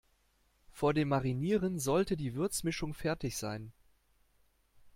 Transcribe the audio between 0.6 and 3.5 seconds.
Vor dem Marinieren sollte die Würzmischung fertig